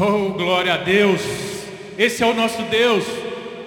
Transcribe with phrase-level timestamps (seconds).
[0.00, 1.20] Oh, glória a Deus!
[1.98, 3.04] Esse é o nosso Deus,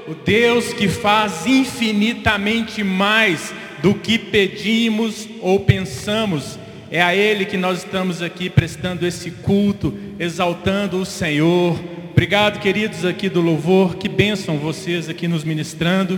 [0.08, 6.58] o Deus que faz infinitamente mais do que pedimos ou pensamos.
[6.90, 11.78] É a Ele que nós estamos aqui prestando esse culto, exaltando o Senhor.
[12.12, 16.18] Obrigado, queridos aqui do louvor, que bênção vocês aqui nos ministrando.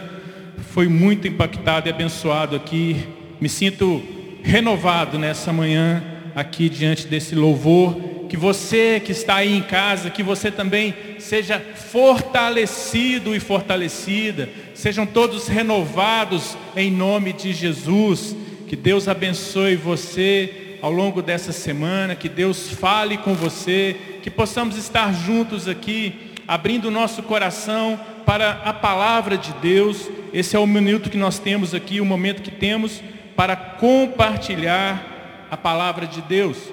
[0.74, 2.98] Foi muito impactado e abençoado aqui.
[3.42, 4.00] Me sinto
[4.44, 6.04] renovado nessa manhã
[6.36, 8.13] aqui diante desse louvor.
[8.34, 14.50] Que você que está aí em casa, que você também seja fortalecido e fortalecida.
[14.74, 18.36] Sejam todos renovados em nome de Jesus.
[18.68, 22.16] Que Deus abençoe você ao longo dessa semana.
[22.16, 23.96] Que Deus fale com você.
[24.24, 30.10] Que possamos estar juntos aqui, abrindo o nosso coração para a palavra de Deus.
[30.34, 33.00] Esse é o minuto que nós temos aqui, o momento que temos
[33.36, 36.73] para compartilhar a palavra de Deus.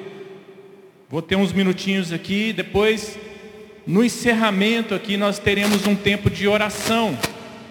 [1.11, 3.19] Vou ter uns minutinhos aqui, depois,
[3.85, 7.19] no encerramento aqui, nós teremos um tempo de oração.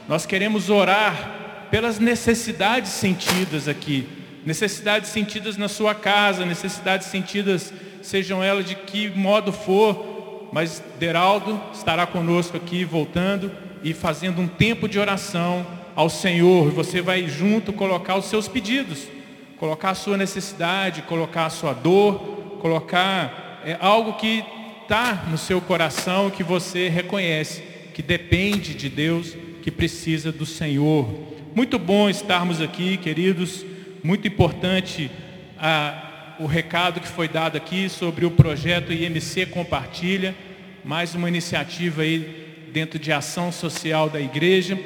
[0.10, 4.06] Nós queremos orar pelas necessidades sentidas aqui.
[4.46, 11.62] Necessidades sentidas na sua casa, necessidades sentidas, sejam elas de que modo for, mas Deraldo
[11.74, 13.50] estará conosco aqui, voltando
[13.82, 16.72] e fazendo um tempo de oração ao Senhor.
[16.72, 19.08] Você vai junto colocar os seus pedidos,
[19.58, 24.44] colocar a sua necessidade, colocar a sua dor, colocar é, algo que
[24.84, 27.62] está no seu coração, que você reconhece,
[27.94, 31.08] que depende de Deus, que precisa do Senhor.
[31.56, 33.66] Muito bom estarmos aqui, queridos.
[34.04, 35.12] Muito importante
[35.58, 40.36] a, o recado que foi dado aqui sobre o projeto IMC Compartilha,
[40.84, 44.80] mais uma iniciativa aí dentro de ação social da igreja.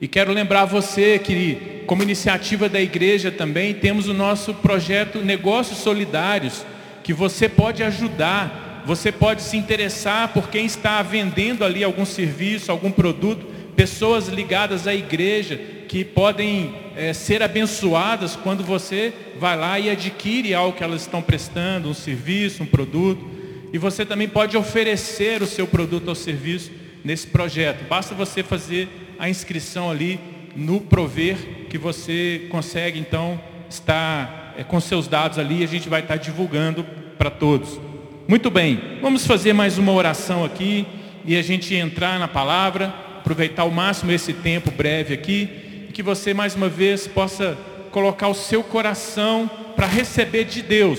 [0.00, 5.78] E quero lembrar você que, como iniciativa da igreja também, temos o nosso projeto Negócios
[5.78, 6.64] Solidários,
[7.02, 12.70] que você pode ajudar, você pode se interessar por quem está vendendo ali algum serviço,
[12.70, 15.56] algum produto, pessoas ligadas à igreja
[15.88, 21.20] que podem é, ser abençoadas quando você vai lá e adquire algo que elas estão
[21.20, 23.30] prestando, um serviço, um produto.
[23.72, 26.70] E você também pode oferecer o seu produto ou serviço
[27.04, 27.86] nesse projeto.
[27.88, 28.88] Basta você fazer
[29.18, 30.18] a inscrição ali
[30.54, 31.36] no Prover,
[31.68, 36.84] que você consegue então estar é, com seus dados ali a gente vai estar divulgando
[37.18, 37.80] para todos.
[38.28, 40.86] Muito bem, vamos fazer mais uma oração aqui
[41.24, 42.86] e a gente entrar na palavra,
[43.18, 47.56] aproveitar ao máximo esse tempo breve aqui, e que você mais uma vez possa
[47.90, 50.98] colocar o seu coração para receber de Deus.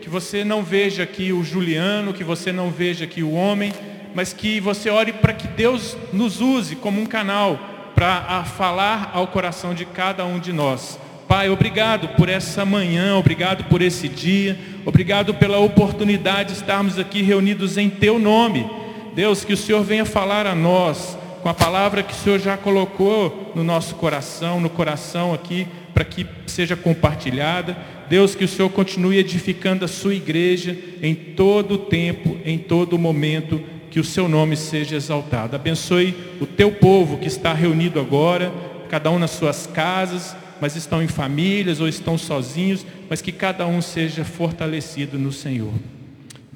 [0.00, 3.72] Que você não veja aqui o Juliano, que você não veja aqui o homem,
[4.14, 7.58] mas que você ore para que Deus nos use como um canal
[7.94, 10.98] para falar ao coração de cada um de nós.
[11.28, 17.20] Pai, obrigado por essa manhã, obrigado por esse dia, obrigado pela oportunidade de estarmos aqui
[17.20, 18.66] reunidos em Teu nome.
[19.14, 22.56] Deus, que o Senhor venha falar a nós com a palavra que o Senhor já
[22.56, 27.76] colocou no nosso coração, no coração aqui, para que seja compartilhada.
[28.08, 32.94] Deus, que o Senhor continue edificando a sua igreja em todo o tempo, em todo
[32.94, 35.54] o momento que o seu nome seja exaltado.
[35.56, 38.50] Abençoe o teu povo que está reunido agora,
[38.88, 43.66] cada um nas suas casas, mas estão em famílias ou estão sozinhos, mas que cada
[43.66, 45.72] um seja fortalecido no Senhor.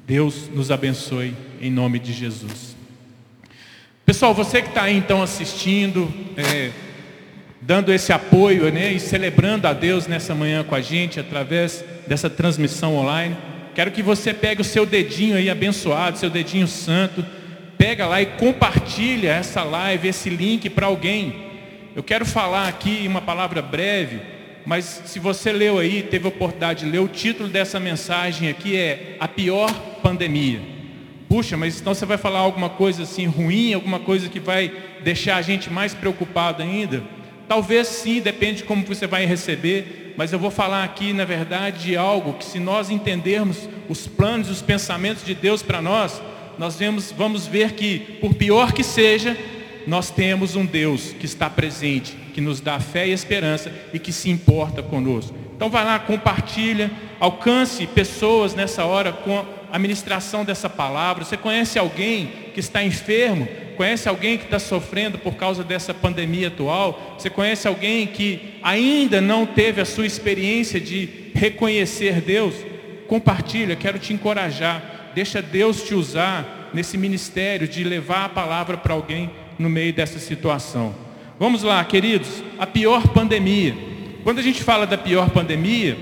[0.05, 2.75] Deus nos abençoe em nome de Jesus.
[4.05, 6.71] Pessoal, você que está aí então assistindo, é,
[7.61, 12.29] dando esse apoio né, e celebrando a Deus nessa manhã com a gente através dessa
[12.29, 13.37] transmissão online.
[13.73, 17.25] Quero que você pegue o seu dedinho aí abençoado, seu dedinho santo,
[17.77, 21.52] pega lá e compartilha essa live, esse link para alguém.
[21.95, 24.19] Eu quero falar aqui uma palavra breve,
[24.65, 28.75] mas se você leu aí, teve a oportunidade de ler, o título dessa mensagem aqui
[28.75, 29.71] é A Pior
[30.01, 30.59] Pandemia.
[31.29, 34.71] Puxa, mas então você vai falar alguma coisa assim ruim, alguma coisa que vai
[35.03, 37.03] deixar a gente mais preocupado ainda?
[37.47, 41.83] Talvez sim, depende de como você vai receber, mas eu vou falar aqui, na verdade,
[41.83, 46.19] de algo que se nós entendermos os planos os pensamentos de Deus para nós,
[46.57, 49.37] nós vemos, vamos ver que, por pior que seja,
[49.87, 54.11] nós temos um Deus que está presente, que nos dá fé e esperança e que
[54.11, 55.35] se importa conosco.
[55.55, 61.23] Então vai lá, compartilha, alcance pessoas nessa hora com a ministração dessa palavra.
[61.23, 63.47] Você conhece alguém que está enfermo?
[63.75, 67.15] Conhece alguém que está sofrendo por causa dessa pandemia atual?
[67.17, 72.55] Você conhece alguém que ainda não teve a sua experiência de reconhecer Deus?
[73.07, 75.11] Compartilha, quero te encorajar.
[75.15, 80.19] Deixa Deus te usar nesse ministério de levar a palavra para alguém no meio dessa
[80.19, 80.95] situação.
[81.39, 83.75] Vamos lá, queridos, a pior pandemia.
[84.23, 85.97] Quando a gente fala da pior pandemia,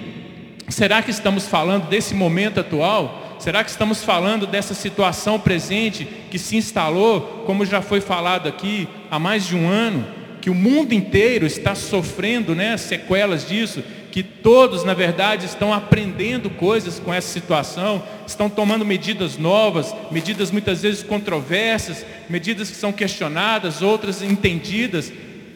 [0.70, 3.38] será que estamos falando desse momento atual?
[3.40, 8.88] Será que estamos falando dessa situação presente que se instalou, como já foi falado aqui,
[9.10, 10.06] há mais de um ano,
[10.40, 16.50] que o mundo inteiro está sofrendo né, sequelas disso, que todos, na verdade, estão aprendendo
[16.50, 22.92] coisas com essa situação, estão tomando medidas novas, medidas muitas vezes controversas, medidas que são
[22.92, 25.12] questionadas, outras entendidas.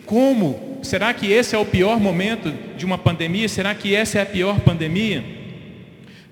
[0.06, 0.80] Como?
[0.81, 3.50] Será que esse é o pior momento de uma pandemia?
[3.50, 5.24] Será que essa é a pior pandemia?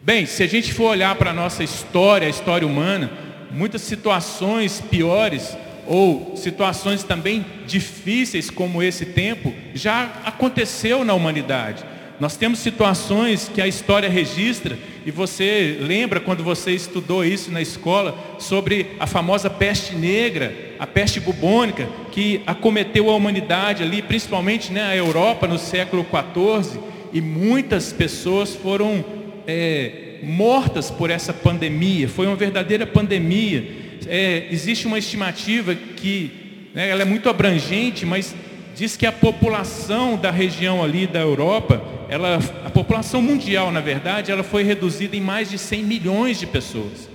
[0.01, 3.11] Bem, se a gente for olhar para a nossa história, a história humana,
[3.51, 11.83] muitas situações piores ou situações também difíceis como esse tempo já aconteceu na humanidade.
[12.19, 17.61] Nós temos situações que a história registra, e você lembra quando você estudou isso na
[17.61, 24.71] escola, sobre a famosa peste negra, a peste bubônica, que acometeu a humanidade ali, principalmente
[24.71, 26.79] né, a Europa no século XIV,
[27.11, 29.03] e muitas pessoas foram
[29.47, 33.83] é, mortas por essa pandemia, foi uma verdadeira pandemia.
[34.07, 36.31] É, existe uma estimativa que
[36.73, 38.35] né, ela é muito abrangente, mas
[38.75, 41.81] diz que a população da região ali da Europa,
[42.13, 46.45] ela, a população mundial, na verdade, ela foi reduzida em mais de 100 milhões de
[46.45, 47.09] pessoas.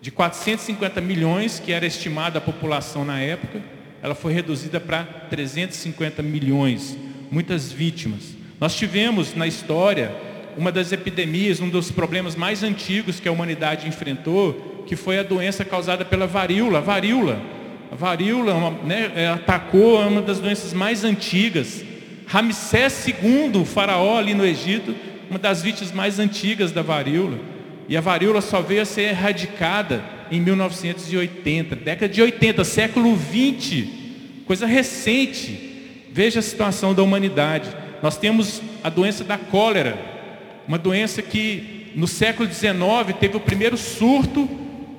[0.00, 3.62] De 450 milhões, que era estimada a população na época,
[4.02, 6.98] ela foi reduzida para 350 milhões,
[7.30, 8.36] muitas vítimas.
[8.58, 10.12] Nós tivemos na história
[10.56, 15.22] uma das epidemias, um dos problemas mais antigos que a humanidade enfrentou, que foi a
[15.22, 16.78] doença causada pela varíola.
[16.78, 17.40] A varíola
[17.92, 21.84] varíola né, atacou uma das doenças mais antigas.
[22.26, 24.94] Ramsés II, o faraó ali no Egito,
[25.30, 27.38] uma das vítimas mais antigas da varíola.
[27.88, 34.42] E a varíola só veio a ser erradicada em 1980, década de 80, século 20,
[34.44, 36.06] coisa recente.
[36.12, 37.68] Veja a situação da humanidade.
[38.02, 39.96] Nós temos a doença da cólera,
[40.66, 44.48] uma doença que no século 19 teve o primeiro surto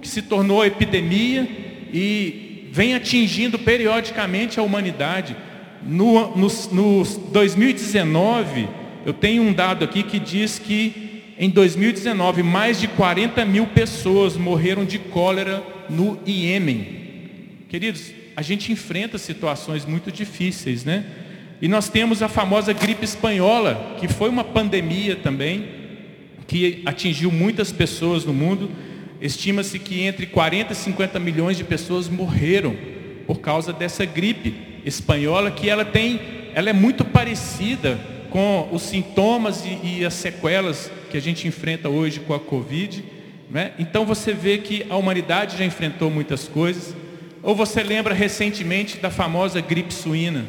[0.02, 1.48] que se tornou epidemia
[1.94, 5.36] e vem atingindo periodicamente a humanidade.
[5.84, 8.68] No, no, no 2019,
[9.06, 14.36] eu tenho um dado aqui que diz que em 2019 mais de 40 mil pessoas
[14.36, 16.88] morreram de cólera no Iêmen.
[17.70, 21.06] Queridos, a gente enfrenta situações muito difíceis, né?
[21.62, 25.68] E nós temos a famosa gripe espanhola, que foi uma pandemia também,
[26.48, 28.70] que atingiu muitas pessoas no mundo.
[29.20, 32.76] Estima-se que entre 40 e 50 milhões de pessoas morreram
[33.26, 34.54] por causa dessa gripe
[34.88, 36.20] espanhola, que ela tem,
[36.54, 38.00] ela é muito parecida
[38.30, 43.04] com os sintomas e, e as sequelas que a gente enfrenta hoje com a Covid.
[43.50, 43.72] Né?
[43.78, 46.96] Então você vê que a humanidade já enfrentou muitas coisas.
[47.44, 50.46] Ou você lembra recentemente da famosa gripe suína,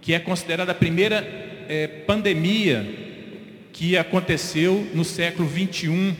[0.00, 1.26] que é considerada a primeira
[1.68, 2.86] é, pandemia
[3.72, 6.14] que aconteceu no século 21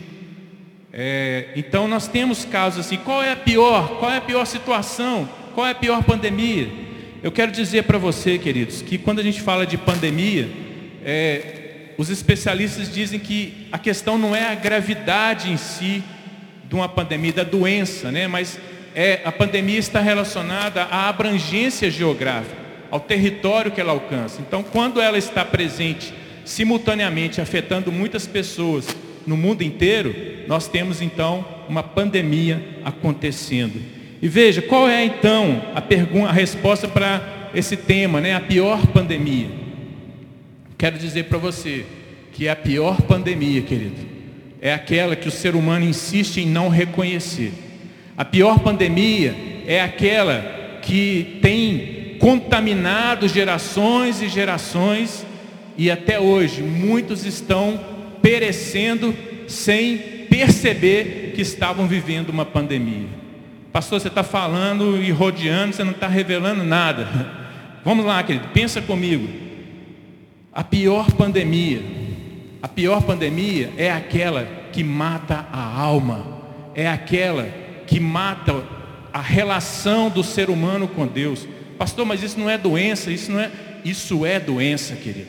[0.92, 3.98] é, então nós temos casos assim, qual é a pior?
[3.98, 5.28] Qual é a pior situação?
[5.54, 6.68] Qual é a pior pandemia?
[7.22, 10.48] Eu quero dizer para você, queridos, que quando a gente fala de pandemia,
[11.04, 16.02] é, os especialistas dizem que a questão não é a gravidade em si
[16.66, 18.26] de uma pandemia, da doença, né?
[18.26, 18.58] mas
[18.94, 22.56] é, a pandemia está relacionada à abrangência geográfica,
[22.90, 24.40] ao território que ela alcança.
[24.40, 26.14] Então, quando ela está presente
[26.46, 28.86] simultaneamente afetando muitas pessoas
[29.26, 30.14] no mundo inteiro,
[30.48, 33.99] nós temos então uma pandemia acontecendo.
[34.22, 38.34] E veja, qual é então a pergunta, a resposta para esse tema, né?
[38.34, 39.48] A pior pandemia.
[40.76, 41.84] Quero dizer para você
[42.32, 43.96] que a pior pandemia, querido,
[44.60, 47.52] é aquela que o ser humano insiste em não reconhecer.
[48.16, 49.34] A pior pandemia
[49.66, 55.24] é aquela que tem contaminado gerações e gerações
[55.76, 57.80] e até hoje muitos estão
[58.20, 59.14] perecendo
[59.48, 59.96] sem
[60.28, 63.19] perceber que estavam vivendo uma pandemia.
[63.72, 67.06] Pastor, você está falando e rodeando, você não está revelando nada.
[67.84, 69.28] Vamos lá, querido, pensa comigo.
[70.52, 71.80] A pior pandemia,
[72.60, 76.26] a pior pandemia é aquela que mata a alma,
[76.74, 77.48] é aquela
[77.86, 78.62] que mata
[79.12, 81.46] a relação do ser humano com Deus.
[81.78, 83.50] Pastor, mas isso não é doença, isso não é,
[83.84, 85.28] isso é doença, querido.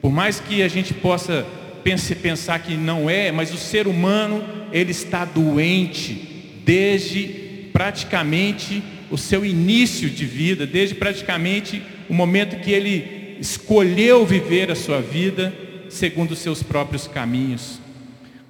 [0.00, 1.44] Por mais que a gente possa
[1.82, 7.49] pense, pensar que não é, mas o ser humano, ele está doente desde
[7.80, 14.74] praticamente o seu início de vida, desde praticamente o momento que ele escolheu viver a
[14.74, 15.50] sua vida
[15.88, 17.80] segundo os seus próprios caminhos.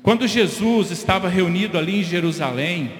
[0.02, 2.90] Quando Jesus estava reunido ali em Jerusalém,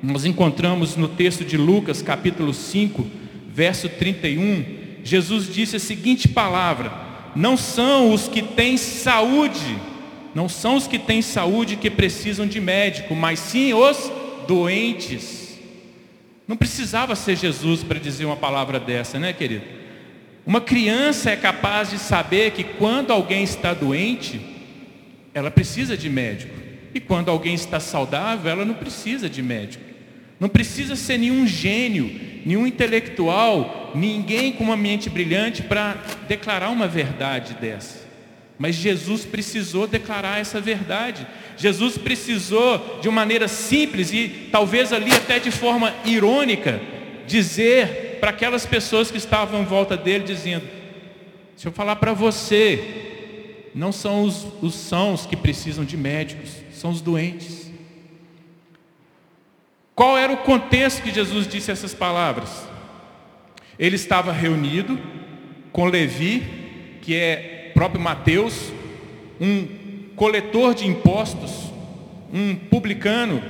[0.00, 3.04] nós encontramos no texto de Lucas, capítulo 5,
[3.52, 4.64] verso 31,
[5.02, 6.92] Jesus disse a seguinte palavra:
[7.34, 9.76] não são os que têm saúde
[10.36, 14.12] Não são os que têm saúde que precisam de médico, mas sim os
[14.46, 15.43] doentes.
[16.46, 19.64] Não precisava ser Jesus para dizer uma palavra dessa, né, querido?
[20.46, 24.40] Uma criança é capaz de saber que quando alguém está doente,
[25.32, 26.54] ela precisa de médico.
[26.94, 29.82] E quando alguém está saudável, ela não precisa de médico.
[30.38, 35.96] Não precisa ser nenhum gênio, nenhum intelectual, ninguém com uma mente brilhante para
[36.28, 38.03] declarar uma verdade dessa.
[38.58, 41.26] Mas Jesus precisou declarar essa verdade.
[41.56, 46.80] Jesus precisou, de uma maneira simples e talvez ali até de forma irônica,
[47.26, 50.64] dizer para aquelas pessoas que estavam em volta dele, dizendo:
[51.56, 56.90] Se eu falar para você, não são os, os sãos que precisam de médicos, são
[56.90, 57.70] os doentes.
[59.94, 62.66] Qual era o contexto que Jesus disse essas palavras?
[63.78, 64.98] Ele estava reunido
[65.72, 68.72] com Levi, que é próprio Mateus,
[69.40, 69.66] um
[70.14, 71.72] coletor de impostos,
[72.32, 73.42] um publicano,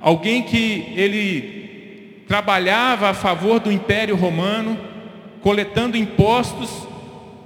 [0.00, 4.78] alguém que ele trabalhava a favor do Império Romano,
[5.42, 6.70] coletando impostos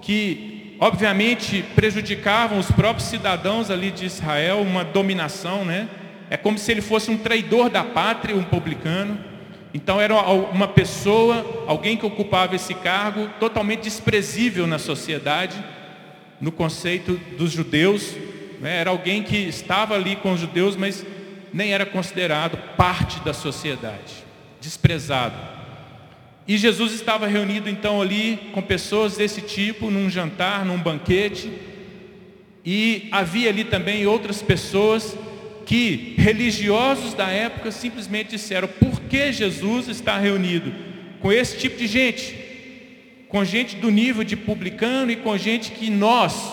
[0.00, 5.88] que obviamente prejudicavam os próprios cidadãos ali de Israel, uma dominação, né?
[6.29, 9.19] É como se ele fosse um traidor da pátria, um publicano.
[9.75, 15.62] Então era uma pessoa, alguém que ocupava esse cargo totalmente desprezível na sociedade,
[16.42, 18.14] no conceito dos judeus.
[18.61, 18.78] Né?
[18.78, 21.06] Era alguém que estava ali com os judeus, mas
[21.54, 24.25] nem era considerado parte da sociedade,
[24.61, 25.37] desprezado.
[26.46, 31.50] E Jesus estava reunido então ali com pessoas desse tipo, num jantar, num banquete,
[32.64, 35.16] e havia ali também outras pessoas
[35.64, 40.72] que religiosos da época simplesmente disseram: por que Jesus está reunido
[41.20, 42.41] com esse tipo de gente?
[43.32, 46.52] Com gente do nível de publicano e com gente que nós,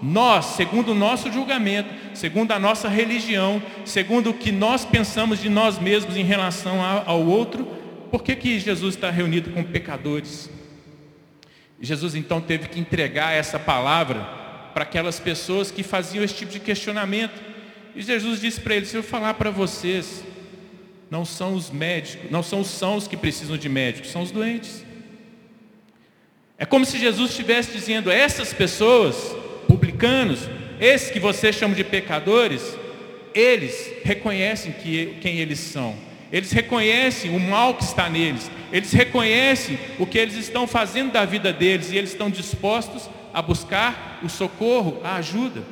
[0.00, 5.50] nós, segundo o nosso julgamento, segundo a nossa religião, segundo o que nós pensamos de
[5.50, 7.66] nós mesmos em relação ao outro,
[8.10, 10.48] por que, que Jesus está reunido com pecadores?
[11.78, 14.22] Jesus então teve que entregar essa palavra
[14.72, 17.38] para aquelas pessoas que faziam esse tipo de questionamento.
[17.94, 20.24] E Jesus disse para eles: Se eu falar para vocês,
[21.10, 24.82] não são os médicos, não são os sãos que precisam de médicos, são os doentes.
[26.58, 29.34] É como se Jesus estivesse dizendo: essas pessoas,
[29.66, 30.48] publicanos,
[30.80, 32.76] esses que vocês chamam de pecadores,
[33.34, 35.96] eles reconhecem que, quem eles são.
[36.32, 38.50] Eles reconhecem o mal que está neles.
[38.72, 43.40] Eles reconhecem o que eles estão fazendo da vida deles e eles estão dispostos a
[43.40, 45.62] buscar o socorro, a ajuda.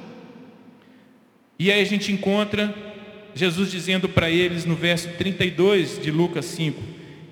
[1.59, 2.75] E aí a gente encontra
[3.35, 6.81] Jesus dizendo para eles no verso 32 de Lucas 5: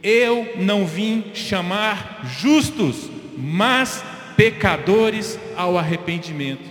[0.02, 4.04] Eu não vim chamar justos, mas
[4.36, 6.68] pecadores ao arrependimento.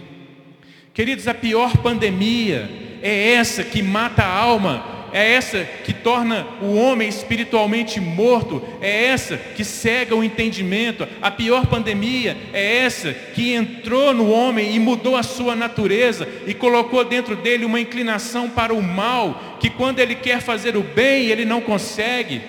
[0.93, 2.69] Queridos, a pior pandemia
[3.01, 9.05] é essa que mata a alma é essa que torna o homem espiritualmente morto, é
[9.05, 11.07] essa que cega o entendimento.
[11.21, 16.53] A pior pandemia é essa que entrou no homem e mudou a sua natureza e
[16.53, 21.27] colocou dentro dele uma inclinação para o mal, que quando ele quer fazer o bem,
[21.27, 22.41] ele não consegue,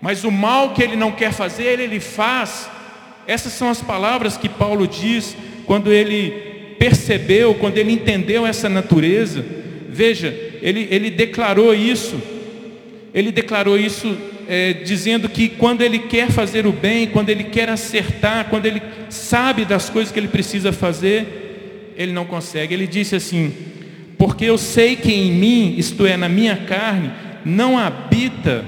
[0.00, 2.70] mas o mal que ele não quer fazer, ele faz.
[3.26, 9.44] Essas são as palavras que Paulo diz quando ele percebeu, quando ele entendeu essa natureza.
[9.88, 12.20] Veja, ele, ele declarou isso,
[13.14, 14.16] ele declarou isso
[14.48, 18.82] é, dizendo que quando ele quer fazer o bem, quando ele quer acertar, quando ele
[19.08, 22.74] sabe das coisas que ele precisa fazer, ele não consegue.
[22.74, 23.52] Ele disse assim:
[24.18, 27.10] Porque eu sei que em mim, isto é, na minha carne,
[27.44, 28.64] não habita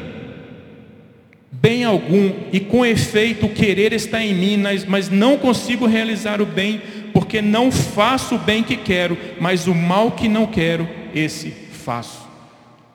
[1.61, 6.47] bem algum, e com efeito o querer está em mim, mas não consigo realizar o
[6.47, 6.81] bem,
[7.13, 12.27] porque não faço o bem que quero, mas o mal que não quero, esse faço.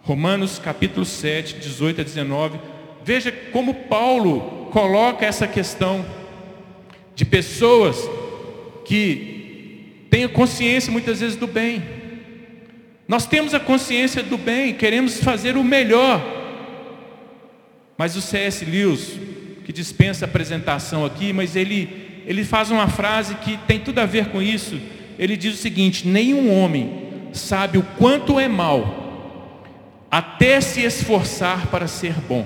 [0.03, 2.59] Romanos capítulo 7, 18 a 19.
[3.03, 6.05] Veja como Paulo coloca essa questão
[7.15, 7.97] de pessoas
[8.85, 11.83] que têm consciência muitas vezes do bem.
[13.07, 16.40] Nós temos a consciência do bem, queremos fazer o melhor.
[17.97, 18.65] Mas o C.S.
[18.65, 19.19] Lewis,
[19.65, 24.05] que dispensa a apresentação aqui, mas ele, ele faz uma frase que tem tudo a
[24.05, 24.79] ver com isso.
[25.17, 29.63] Ele diz o seguinte: nenhum homem sabe o quanto é mal,
[30.09, 32.45] até se esforçar para ser bom.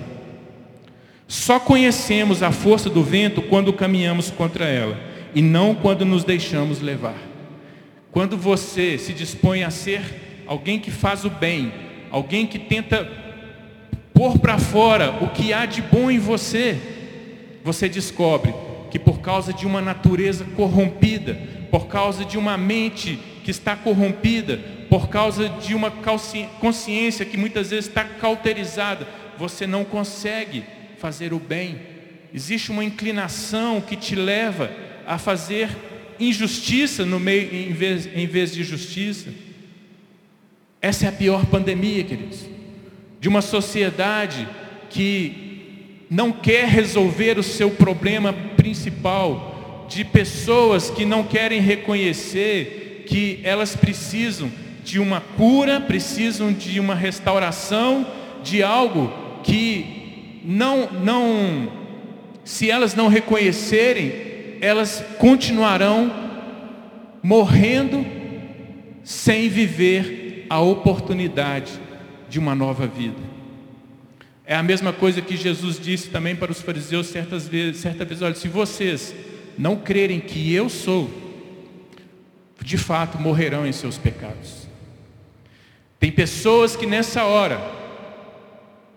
[1.28, 5.00] Só conhecemos a força do vento quando caminhamos contra ela,
[5.34, 7.18] e não quando nos deixamos levar.
[8.12, 11.74] Quando você se dispõe a ser alguém que faz o bem,
[12.12, 13.04] alguém que tenta
[14.16, 16.80] pôr para fora o que há de bom em você,
[17.64, 18.52] você descobre
[18.90, 21.38] que por causa de uma natureza corrompida,
[21.70, 27.72] por causa de uma mente que está corrompida por causa de uma consciência que muitas
[27.72, 29.08] vezes está cauterizada.
[29.38, 30.64] Você não consegue
[30.98, 31.78] fazer o bem.
[32.34, 34.72] Existe uma inclinação que te leva
[35.06, 35.70] a fazer
[36.20, 39.34] injustiça no meio, em vez, em vez de justiça.
[40.82, 42.55] Essa é a pior pandemia, queridos.
[43.20, 44.48] De uma sociedade
[44.90, 45.46] que
[46.10, 53.76] não quer resolver o seu problema principal, de pessoas que não querem reconhecer que elas
[53.76, 54.52] precisam
[54.84, 58.06] de uma cura, precisam de uma restauração,
[58.44, 59.12] de algo
[59.44, 61.72] que não, não,
[62.44, 64.14] se elas não reconhecerem,
[64.62, 66.14] elas continuarão
[67.22, 68.06] morrendo
[69.04, 71.85] sem viver a oportunidade
[72.36, 73.22] de uma nova vida.
[74.46, 78.22] É a mesma coisa que Jesus disse também para os fariseus certas vezes, certa vez,
[78.22, 79.16] olha, se vocês
[79.58, 81.10] não crerem que eu sou,
[82.62, 84.68] de fato morrerão em seus pecados.
[85.98, 87.58] Tem pessoas que nessa hora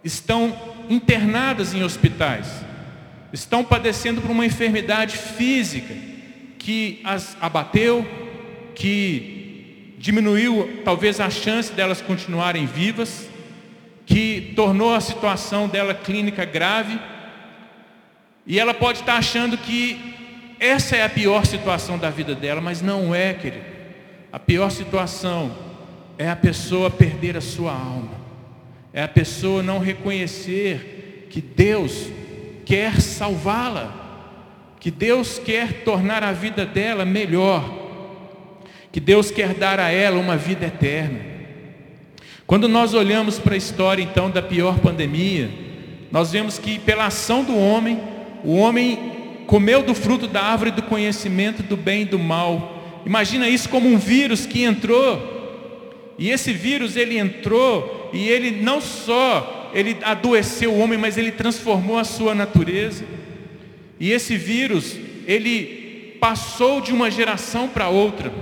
[0.03, 0.53] estão
[0.91, 2.49] internadas em hospitais,
[3.33, 5.95] estão padecendo por uma enfermidade física
[6.59, 8.05] que as abateu,
[8.75, 13.28] que diminuiu talvez a chance delas continuarem vivas,
[14.09, 16.99] que tornou a situação dela clínica grave,
[18.47, 20.17] e ela pode estar achando que
[20.59, 23.67] essa é a pior situação da vida dela, mas não é, querido.
[24.33, 25.55] A pior situação
[26.17, 28.11] é a pessoa perder a sua alma,
[28.95, 32.09] é a pessoa não reconhecer que Deus
[32.65, 33.93] quer salvá-la,
[34.81, 37.63] que Deus quer tornar a vida dela melhor,
[38.91, 41.28] que Deus quer dar a ela uma vida eterna.
[42.49, 45.51] Quando nós olhamos para a história então da pior pandemia,
[46.11, 48.01] nós vemos que pela ação do homem,
[48.43, 48.99] o homem
[49.47, 53.03] comeu do fruto da árvore do conhecimento do bem e do mal.
[53.05, 56.17] Imagina isso como um vírus que entrou.
[56.19, 61.31] E esse vírus ele entrou e ele não só ele adoeceu o homem, mas ele
[61.31, 63.05] transformou a sua natureza.
[64.01, 64.97] E esse vírus,
[65.27, 68.33] ele passou de uma geração para outra.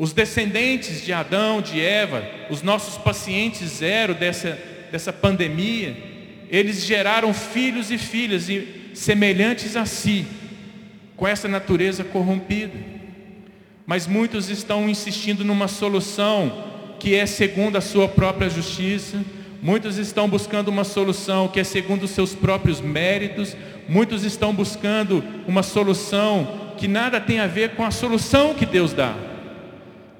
[0.00, 4.58] Os descendentes de Adão, de Eva, os nossos pacientes zero dessa,
[4.90, 5.94] dessa pandemia,
[6.48, 8.48] eles geraram filhos e filhas
[8.94, 10.24] semelhantes a si,
[11.18, 12.78] com essa natureza corrompida.
[13.84, 19.22] Mas muitos estão insistindo numa solução que é segundo a sua própria justiça,
[19.62, 23.54] Muitos estão buscando uma solução que é segundo os seus próprios méritos.
[23.86, 28.94] Muitos estão buscando uma solução que nada tem a ver com a solução que Deus
[28.94, 29.29] dá.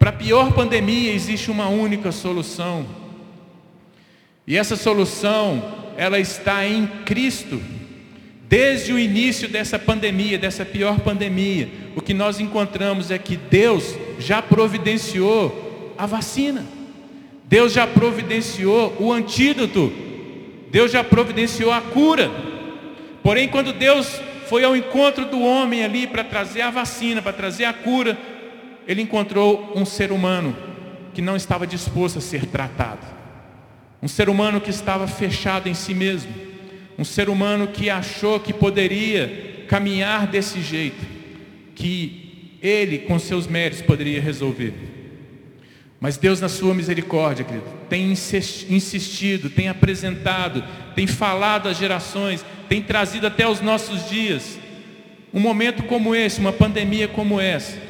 [0.00, 2.86] Para a pior pandemia existe uma única solução.
[4.46, 5.62] E essa solução,
[5.94, 7.60] ela está em Cristo.
[8.48, 13.94] Desde o início dessa pandemia, dessa pior pandemia, o que nós encontramos é que Deus
[14.18, 16.64] já providenciou a vacina.
[17.44, 19.92] Deus já providenciou o antídoto.
[20.70, 22.30] Deus já providenciou a cura.
[23.22, 27.66] Porém, quando Deus foi ao encontro do homem ali para trazer a vacina, para trazer
[27.66, 28.18] a cura,
[28.90, 30.56] ele encontrou um ser humano
[31.14, 33.06] que não estava disposto a ser tratado.
[34.02, 36.32] Um ser humano que estava fechado em si mesmo.
[36.98, 41.06] Um ser humano que achou que poderia caminhar desse jeito,
[41.76, 44.74] que ele, com seus méritos, poderia resolver.
[46.00, 50.64] Mas Deus, na sua misericórdia, querido, tem insistido, tem apresentado,
[50.96, 54.58] tem falado às gerações, tem trazido até os nossos dias
[55.32, 57.89] um momento como esse, uma pandemia como essa,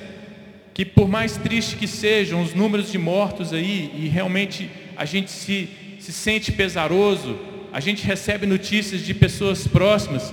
[0.73, 5.31] que por mais triste que sejam os números de mortos aí, e realmente a gente
[5.31, 7.39] se, se sente pesaroso,
[7.73, 10.33] a gente recebe notícias de pessoas próximas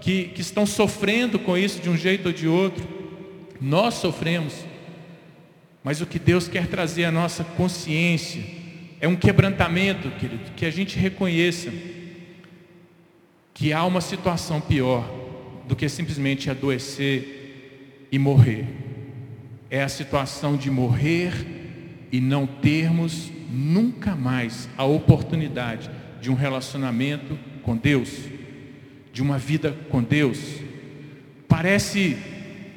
[0.00, 2.86] que, que estão sofrendo com isso de um jeito ou de outro,
[3.60, 4.54] nós sofremos.
[5.82, 8.42] Mas o que Deus quer trazer à nossa consciência
[9.00, 11.72] é um quebrantamento, querido, que a gente reconheça
[13.54, 15.08] que há uma situação pior
[15.66, 18.66] do que simplesmente adoecer e morrer.
[19.70, 21.32] É a situação de morrer
[22.10, 28.10] e não termos nunca mais a oportunidade de um relacionamento com Deus,
[29.12, 30.38] de uma vida com Deus.
[31.46, 32.16] Parece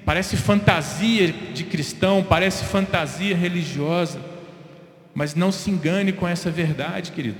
[0.05, 4.19] Parece fantasia de cristão, parece fantasia religiosa.
[5.13, 7.37] Mas não se engane com essa verdade, querido.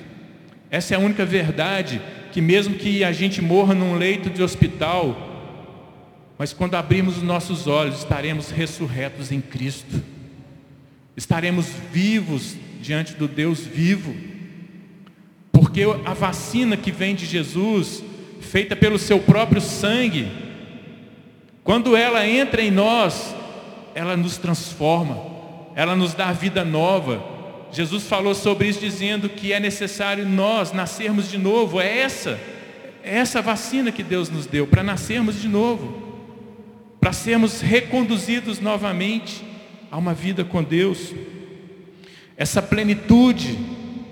[0.70, 5.31] Essa é a única verdade que mesmo que a gente morra num leito de hospital,
[6.42, 10.02] mas quando abrirmos os nossos olhos, estaremos ressurretos em Cristo.
[11.16, 14.16] Estaremos vivos diante do Deus vivo.
[15.52, 18.04] Porque a vacina que vem de Jesus,
[18.40, 20.32] feita pelo seu próprio sangue,
[21.64, 23.36] quando ela entra em nós,
[23.94, 25.24] ela nos transforma,
[25.76, 27.24] ela nos dá vida nova.
[27.72, 31.80] Jesus falou sobre isso dizendo que é necessário nós nascermos de novo.
[31.80, 32.40] É essa,
[33.04, 36.01] é essa vacina que Deus nos deu para nascermos de novo,
[37.02, 39.44] para sermos reconduzidos novamente
[39.90, 41.12] a uma vida com Deus.
[42.38, 43.58] Essa plenitude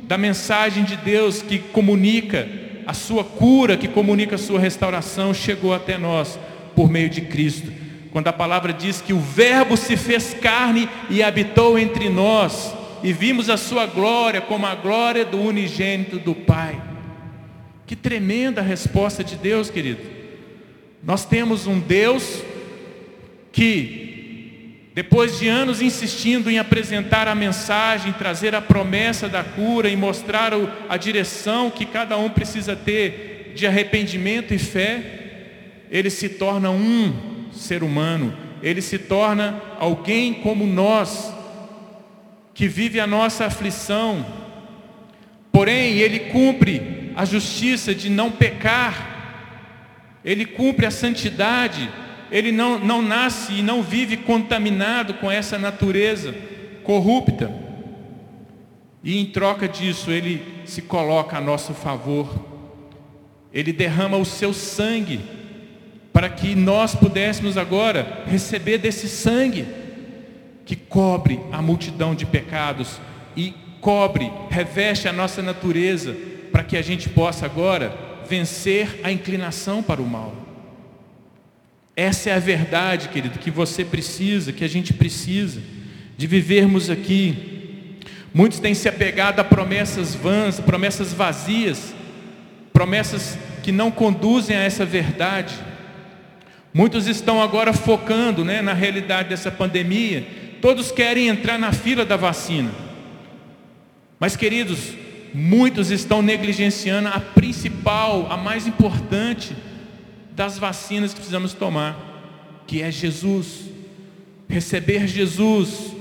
[0.04, 2.50] da mensagem de Deus que comunica
[2.88, 6.40] a sua cura, que comunica a sua restauração, chegou até nós
[6.76, 7.72] por meio de Cristo.
[8.12, 12.74] Quando a palavra diz que o Verbo se fez carne e habitou entre nós,
[13.04, 16.82] e vimos a sua glória como a glória do unigênito do Pai.
[17.86, 20.02] Que tremenda resposta de Deus, querido.
[21.04, 22.44] Nós temos um Deus
[23.60, 29.98] que, depois de anos insistindo em apresentar a mensagem, trazer a promessa da cura e
[29.98, 30.54] mostrar
[30.88, 35.04] a direção que cada um precisa ter de arrependimento e fé,
[35.92, 41.34] ele se torna um ser humano, ele se torna alguém como nós,
[42.54, 44.26] que vive a nossa aflição,
[45.52, 51.90] porém ele cumpre a justiça de não pecar, ele cumpre a santidade,
[52.32, 56.34] ele não, não nasce e não vive contaminado com essa natureza
[56.84, 57.52] corrupta.
[59.04, 62.28] E em troca disso, ele se coloca a nosso favor.
[63.54, 65.22] Ele derrama o seu sangue
[66.12, 69.66] para que nós pudéssemos agora receber desse sangue
[70.66, 73.00] que cobre a multidão de pecados
[73.36, 76.16] e cobre, reveste a nossa natureza,
[76.52, 77.96] para que a gente possa agora
[78.28, 80.49] vencer a inclinação para o mal.
[82.00, 85.62] Essa é a verdade, querido, que você precisa, que a gente precisa,
[86.18, 87.98] de vivermos aqui.
[88.34, 91.94] Muitos têm se apegado a promessas vãs, promessas vazias,
[92.72, 95.54] promessas que não conduzem a essa verdade.
[96.74, 100.26] Muitos estão agora focando né, na realidade dessa pandemia.
[100.62, 102.72] Todos querem entrar na fila da vacina.
[104.18, 104.94] Mas, queridos,
[105.34, 109.54] muitos estão negligenciando a principal, a mais importante
[110.40, 113.66] das vacinas que precisamos tomar, que é Jesus.
[114.48, 115.94] Receber Jesus,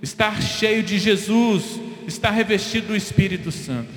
[0.00, 3.90] estar cheio de Jesus, estar revestido do Espírito Santo.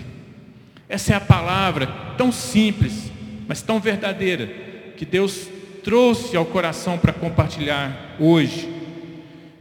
[0.89, 1.85] Essa é a palavra
[2.17, 3.11] tão simples,
[3.47, 4.49] mas tão verdadeira,
[4.97, 5.47] que Deus
[5.83, 8.67] trouxe ao coração para compartilhar hoje.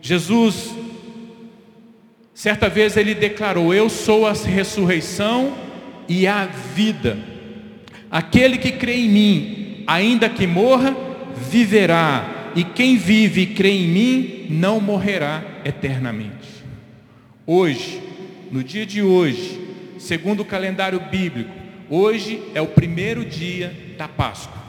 [0.00, 0.74] Jesus,
[2.32, 5.54] certa vez ele declarou: Eu sou a ressurreição
[6.08, 7.18] e a vida.
[8.10, 10.96] Aquele que crê em mim, ainda que morra,
[11.50, 12.52] viverá.
[12.54, 16.64] E quem vive e crê em mim, não morrerá eternamente.
[17.46, 18.02] Hoje,
[18.50, 19.60] no dia de hoje,
[19.98, 21.50] segundo o calendário bíblico,
[21.88, 24.62] hoje é o primeiro dia da Páscoa.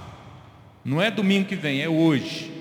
[0.83, 2.51] Não é domingo que vem, é hoje.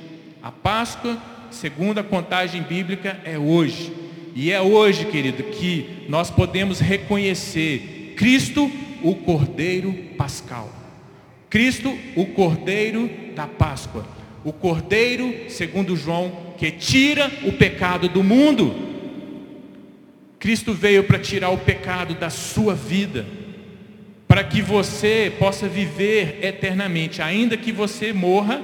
[0.42, 1.18] A Páscoa,
[1.50, 3.92] segundo a contagem bíblica, é hoje.
[4.34, 8.70] E é hoje, querido, que nós podemos reconhecer Cristo,
[9.02, 10.85] o Cordeiro Pascal.
[11.48, 14.06] Cristo, o Cordeiro da Páscoa.
[14.44, 18.74] O Cordeiro, segundo João, que tira o pecado do mundo.
[20.38, 23.26] Cristo veio para tirar o pecado da sua vida
[24.28, 27.22] para que você possa viver eternamente.
[27.22, 28.62] Ainda que você morra,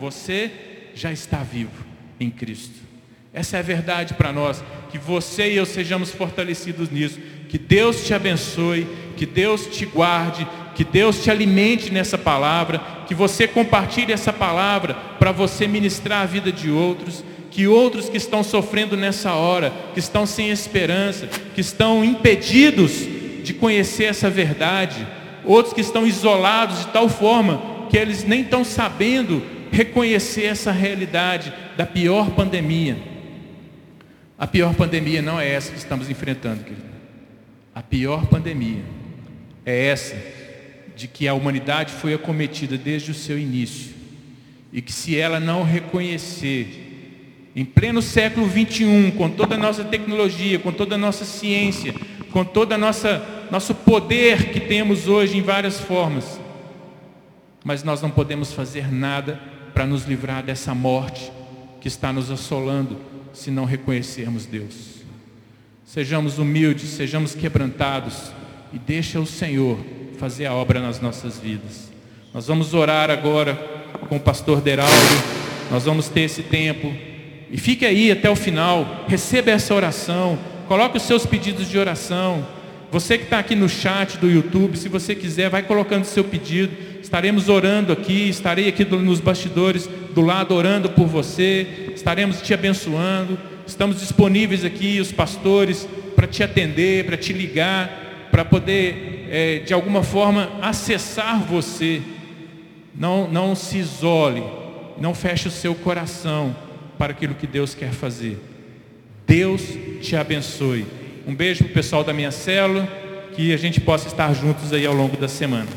[0.00, 0.50] você
[0.94, 1.84] já está vivo
[2.18, 2.80] em Cristo.
[3.32, 4.62] Essa é a verdade para nós.
[4.90, 7.20] Que você e eu sejamos fortalecidos nisso.
[7.48, 13.14] Que Deus te abençoe, que Deus te guarde, que Deus te alimente nessa palavra, que
[13.14, 18.42] você compartilhe essa palavra para você ministrar a vida de outros, que outros que estão
[18.42, 23.06] sofrendo nessa hora, que estão sem esperança, que estão impedidos
[23.42, 25.06] de conhecer essa verdade,
[25.44, 31.52] outros que estão isolados de tal forma que eles nem estão sabendo reconhecer essa realidade
[31.76, 32.96] da pior pandemia.
[34.38, 36.92] A pior pandemia não é essa que estamos enfrentando, querido.
[37.74, 38.82] A pior pandemia
[39.64, 40.16] é essa
[41.02, 43.92] de que a humanidade foi acometida desde o seu início
[44.72, 50.60] e que se ela não reconhecer em pleno século 21, com toda a nossa tecnologia,
[50.60, 51.92] com toda a nossa ciência,
[52.30, 56.40] com todo nosso poder que temos hoje em várias formas.
[57.64, 59.40] Mas nós não podemos fazer nada
[59.74, 61.32] para nos livrar dessa morte
[61.80, 62.96] que está nos assolando
[63.32, 65.02] se não reconhecermos Deus.
[65.84, 68.30] Sejamos humildes, sejamos quebrantados
[68.72, 69.80] e deixa o Senhor
[70.22, 71.90] fazer a obra nas nossas vidas.
[72.32, 73.54] Nós vamos orar agora
[74.08, 74.94] com o pastor Deraldo.
[75.68, 76.94] Nós vamos ter esse tempo.
[77.50, 79.04] E fique aí até o final.
[79.08, 80.38] Receba essa oração.
[80.68, 82.46] Coloque os seus pedidos de oração.
[82.92, 86.72] Você que está aqui no chat do YouTube, se você quiser, vai colocando seu pedido.
[87.02, 91.90] Estaremos orando aqui, estarei aqui nos bastidores do lado orando por você.
[91.96, 93.36] Estaremos te abençoando.
[93.66, 99.72] estamos disponíveis aqui, os pastores, para te atender, para te ligar, para poder, é, de
[99.72, 102.02] alguma forma, acessar você.
[102.94, 104.44] Não, não se isole,
[105.00, 106.54] não feche o seu coração
[106.98, 108.38] para aquilo que Deus quer fazer.
[109.26, 109.62] Deus
[110.02, 110.84] te abençoe.
[111.26, 112.86] Um beijo para o pessoal da minha célula,
[113.34, 115.68] que a gente possa estar juntos aí ao longo da semana.